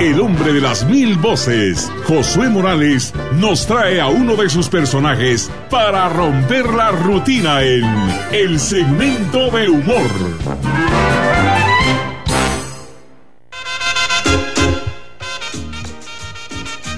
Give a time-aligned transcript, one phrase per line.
[0.00, 5.50] El hombre de las mil voces, Josué Morales, nos trae a uno de sus personajes
[5.70, 7.82] para romper la rutina en
[8.30, 10.10] el segmento de humor.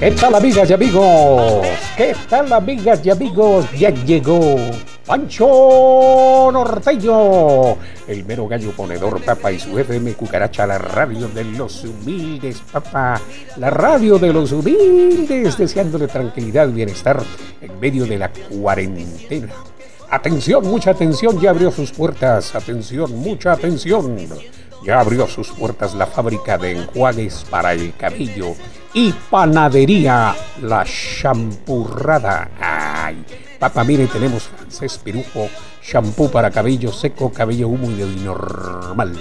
[0.00, 1.66] ¿Qué tal amigas y amigos?
[1.96, 3.64] ¿Qué tal amigas y amigos?
[3.78, 4.56] Ya llegó
[5.08, 11.82] Pancho Norteño, el mero gallo ponedor papa y su FM cucaracha, la radio de los
[11.82, 13.18] humildes papa,
[13.56, 17.22] la radio de los humildes, deseándole tranquilidad y bienestar
[17.62, 19.54] en medio de la cuarentena.
[20.10, 24.14] Atención, mucha atención, ya abrió sus puertas, atención, mucha atención.
[24.84, 28.54] Ya abrió sus puertas la fábrica de enjuagues para el cabello
[28.92, 32.50] y panadería La Champurrada.
[32.60, 33.24] Ay,
[33.58, 35.48] papá, mire, tenemos francés pirujo,
[35.82, 39.18] shampoo para cabello seco, cabello húmedo y normal.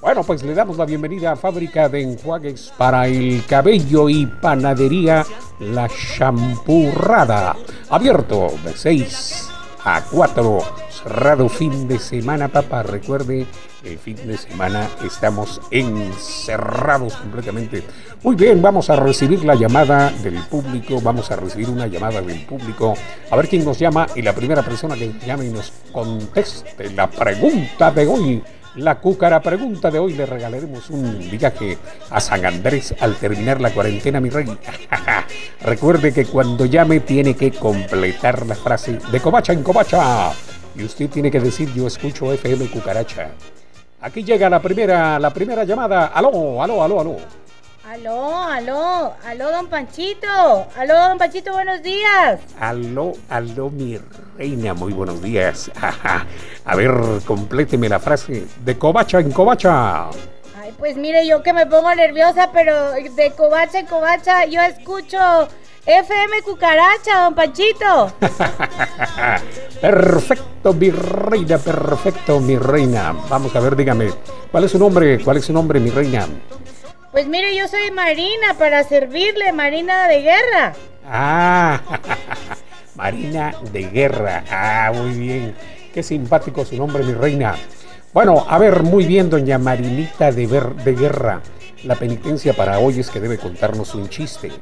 [0.00, 5.26] Bueno, pues le damos la bienvenida a Fábrica de Enjuagues para el Cabello y Panadería
[5.58, 7.54] La Champurrada.
[7.90, 9.50] Abierto de 6
[9.84, 10.89] a 4.
[11.02, 12.82] Cerrado fin de semana, papá.
[12.82, 13.46] Recuerde,
[13.84, 17.82] el fin de semana estamos encerrados completamente.
[18.22, 21.00] Muy bien, vamos a recibir la llamada del público.
[21.00, 22.94] Vamos a recibir una llamada del público.
[23.30, 24.06] A ver quién nos llama.
[24.14, 28.42] Y la primera persona que llame y nos conteste la pregunta de hoy.
[28.76, 31.78] La cúcara pregunta de hoy le regalaremos un viaje
[32.10, 34.46] a San Andrés al terminar la cuarentena, mi rey.
[35.62, 40.32] Recuerde que cuando llame tiene que completar la frase de covacha en covacha.
[40.74, 43.30] Y usted tiene que decir yo escucho FM Cucaracha.
[44.00, 46.06] Aquí llega la primera, la primera llamada.
[46.06, 47.16] Aló, aló, aló, aló.
[47.90, 50.68] Aló, aló, aló, don Panchito.
[50.76, 52.40] Aló, don Panchito, buenos días.
[52.60, 53.98] Aló, aló, mi
[54.38, 55.70] reina, muy buenos días.
[56.64, 56.92] A ver,
[57.26, 60.08] compléteme la frase de covacha en covacha.
[60.56, 65.48] Ay, pues mire, yo que me pongo nerviosa, pero de covacha en covacha yo escucho
[65.86, 68.12] FM Cucaracha, don Panchito.
[69.80, 73.14] perfecto, mi reina, perfecto, mi reina.
[73.28, 74.10] Vamos a ver, dígame,
[74.50, 75.18] ¿cuál es su nombre?
[75.24, 76.26] ¿Cuál es su nombre, mi reina?
[77.12, 80.74] Pues mire, yo soy Marina para servirle, Marina de Guerra.
[81.06, 81.80] Ah,
[82.94, 84.44] Marina de Guerra.
[84.50, 85.56] Ah, muy bien.
[85.92, 87.56] Qué simpático su nombre, mi reina.
[88.12, 91.40] Bueno, a ver, muy bien, doña Marinita de, de Guerra.
[91.84, 94.52] La penitencia para hoy es que debe contarnos un chiste.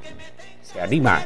[0.78, 1.22] Se anima.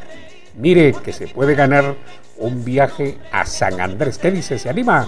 [0.55, 1.93] Mire que se puede ganar
[2.37, 4.17] un viaje a San Andrés.
[4.17, 4.57] ¿Qué dice?
[4.57, 5.07] ¿Se anima?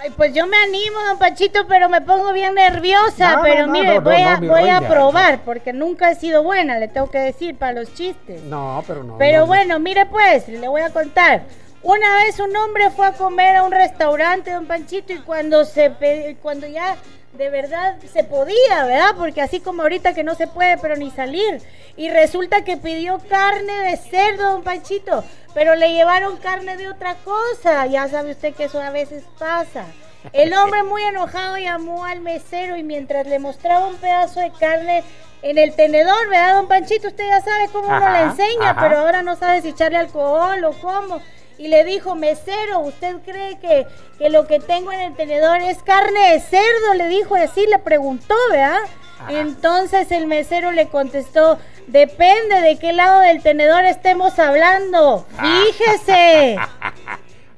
[0.00, 3.38] Ay, pues yo me animo, don Pachito, pero me pongo bien nerviosa.
[3.40, 7.18] pero mire, voy, a, voy a probar, porque nunca he sido buena, le tengo que
[7.18, 8.42] decir, para los chistes.
[8.42, 9.16] No, pero no.
[9.16, 11.42] Pero bueno, mire pues, le voy a contar.
[11.82, 16.36] Una vez un hombre fue a comer a un restaurante, don Panchito, y cuando se
[16.42, 16.96] cuando ya
[17.36, 19.14] de verdad se podía, ¿verdad?
[19.16, 21.60] Porque así como ahorita que no se puede, pero ni salir.
[21.96, 27.16] Y resulta que pidió carne de cerdo, don Panchito, pero le llevaron carne de otra
[27.16, 27.86] cosa.
[27.86, 29.84] Ya sabe usted que eso a veces pasa.
[30.32, 35.04] El hombre muy enojado llamó al mesero y mientras le mostraba un pedazo de carne
[35.42, 37.08] en el tenedor, ¿verdad, don Panchito?
[37.08, 40.72] Usted ya sabe cómo uno le enseña, pero ahora no sabe si echarle alcohol o
[40.80, 41.20] cómo
[41.58, 43.86] y le dijo, mesero, ¿usted cree que,
[44.18, 46.94] que, lo que tengo en el tenedor es carne de cerdo?
[46.96, 48.80] Le dijo así, le preguntó, ¿verdad?
[49.28, 55.26] Entonces el mesero le contestó, depende de qué lado del tenedor estemos hablando.
[55.40, 56.58] Fíjese.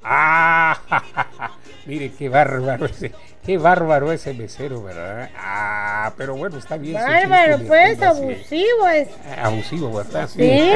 [0.08, 0.78] Ah,
[1.86, 3.12] mire qué bárbaro ese,
[3.46, 5.30] qué bárbaro ese mesero, ¿verdad?
[5.38, 6.94] Ah, pero bueno, está bien.
[6.94, 9.08] Bárbaro, pues, abusivo es.
[9.40, 10.28] Abusivo, ¿verdad?
[10.28, 10.72] Sí.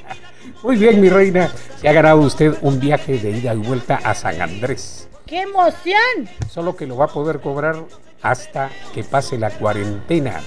[0.62, 1.50] Muy bien, mi reina.
[1.78, 5.08] Se ha ganado usted un viaje de ida y vuelta a San Andrés.
[5.26, 6.28] ¡Qué emoción!
[6.48, 7.76] Solo que lo va a poder cobrar
[8.22, 10.40] hasta que pase la cuarentena.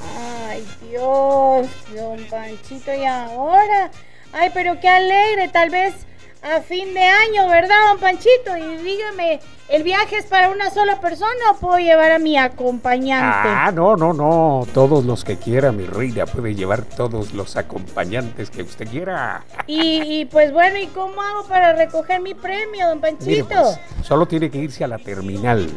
[0.47, 3.91] Ay, Dios, don Panchito, ¿y ahora?
[4.33, 5.93] Ay, pero qué alegre, tal vez
[6.41, 8.55] a fin de año, ¿verdad, don Panchito?
[8.57, 13.49] Y dígame, ¿el viaje es para una sola persona o puedo llevar a mi acompañante?
[13.49, 14.65] Ah, no, no, no.
[14.73, 16.25] Todos los que quiera, mi reina.
[16.25, 19.43] Puede llevar todos los acompañantes que usted quiera.
[19.67, 23.47] Y, pues bueno, ¿y cómo hago para recoger mi premio, don Panchito?
[23.47, 25.69] Pues, solo tiene que irse a la terminal.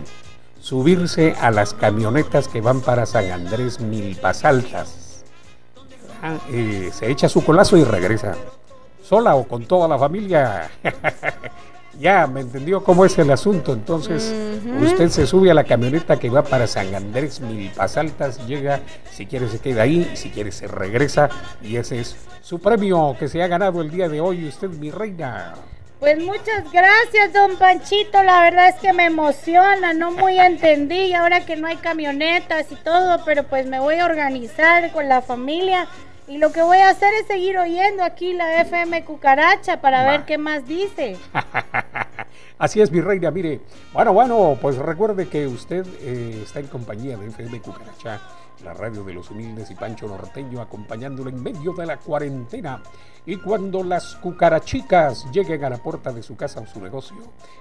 [0.60, 5.25] Subirse a las camionetas que van para San Andrés Milpas Altas.
[6.22, 8.36] Ah, eh, se echa su colazo y regresa
[9.02, 10.70] sola o con toda la familia.
[11.99, 13.72] ya, ¿me entendió cómo es el asunto?
[13.72, 14.34] Entonces,
[14.81, 19.26] usted se sube a la camioneta que va para San Andrés Milpas Altas, llega, si
[19.26, 21.28] quiere se queda ahí, si quiere se regresa,
[21.62, 24.90] y ese es su premio que se ha ganado el día de hoy, usted, mi
[24.90, 25.55] reina.
[26.02, 28.25] Pues muchas gracias, don Panchito.
[28.25, 32.75] La verdad es que me emociona, no muy entendí ahora que no hay camionetas y
[32.75, 35.87] todo, pero pues me voy a organizar con la familia
[36.28, 40.24] Y lo que voy a hacer es seguir oyendo aquí la FM Cucaracha para ver
[40.24, 41.16] qué más dice.
[42.58, 43.60] Así es, mi reina, mire.
[43.92, 48.20] Bueno, bueno, pues recuerde que usted eh, está en compañía de FM Cucaracha,
[48.62, 52.80] la radio de los humildes y Pancho Norteño acompañándolo en medio de la cuarentena.
[53.26, 57.16] Y cuando las cucarachicas lleguen a la puerta de su casa o su negocio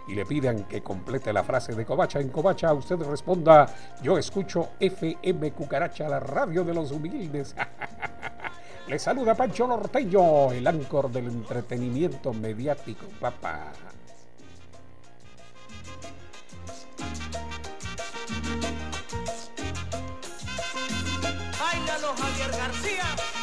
[0.08, 3.68] y le pidan que complete la frase de Covacha en Covacha, usted responda,
[4.04, 7.56] yo escucho FM Cucaracha, la radio de los humildes.
[8.88, 13.72] Le saluda Pancho Norteño, el ancor del entretenimiento mediático, papá.
[22.16, 23.41] Javier García.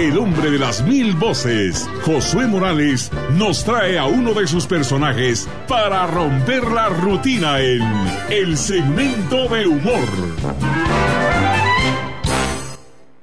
[0.00, 5.46] El hombre de las mil voces, Josué Morales, nos trae a uno de sus personajes
[5.68, 7.82] para romper la rutina en
[8.30, 10.08] el segmento de humor.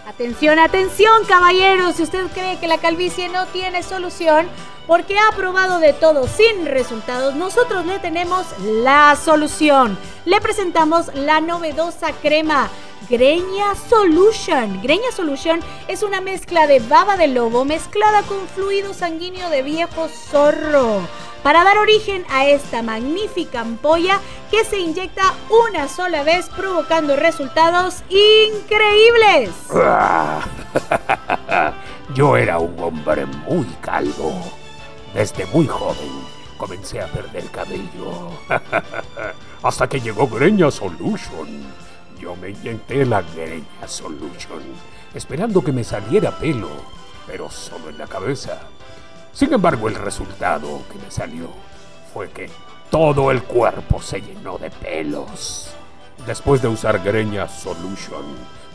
[0.05, 1.95] Atención, atención, caballeros.
[1.95, 4.45] Si usted cree que la calvicie no tiene solución,
[4.87, 9.97] porque ha probado de todo sin resultados, nosotros le tenemos la solución.
[10.25, 12.69] Le presentamos la novedosa crema
[13.09, 14.81] Greña Solution.
[14.81, 20.07] Greña Solution es una mezcla de baba de lobo mezclada con fluido sanguíneo de viejo
[20.07, 21.01] zorro
[21.43, 24.19] para dar origen a esta magnífica ampolla
[24.51, 29.51] que se inyecta una sola vez provocando resultados increíbles.
[32.13, 34.33] Yo era un hombre muy calvo.
[35.13, 36.11] Desde muy joven
[36.57, 38.31] comencé a perder cabello.
[39.63, 41.67] Hasta que llegó Greña Solution
[42.19, 44.61] yo me inyecté la Greña Solution,
[45.13, 46.69] esperando que me saliera pelo,
[47.27, 48.59] pero solo en la cabeza.
[49.31, 51.49] Sin embargo, el resultado que me salió
[52.13, 52.49] fue que
[52.89, 55.69] todo el cuerpo se llenó de pelos.
[56.25, 58.25] Después de usar Greña Solution,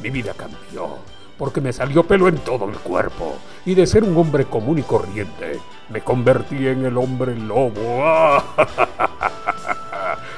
[0.00, 0.98] mi vida cambió,
[1.42, 3.34] porque me salió pelo en todo el cuerpo,
[3.66, 5.58] y de ser un hombre común y corriente,
[5.88, 7.80] me convertí en el hombre lobo.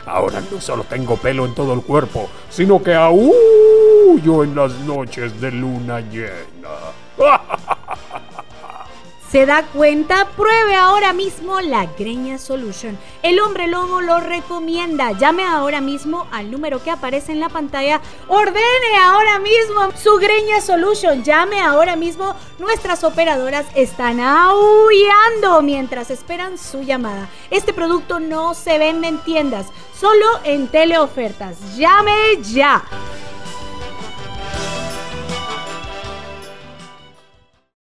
[0.07, 5.39] Ahora no solo tengo pelo en todo el cuerpo, sino que aúllo en las noches
[5.43, 6.71] de luna llena.
[9.35, 10.29] ¿Se da cuenta?
[10.37, 12.97] Pruebe ahora mismo la Greña Solution.
[13.25, 15.11] El hombre lobo lo recomienda.
[15.11, 18.01] Llame ahora mismo al número que aparece en la pantalla.
[18.29, 21.25] Ordene ahora mismo su Greña Solution.
[21.25, 22.37] Llame ahora mismo.
[22.61, 27.29] Nuestras operadoras están aullando mientras esperan su llamada.
[27.51, 29.67] Este producto no se vende en tiendas,
[29.99, 31.77] solo en teleofertas.
[31.77, 32.85] Llame ya.